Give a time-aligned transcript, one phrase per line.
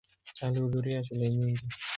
[0.45, 1.63] Alihudhuria shule nyingi.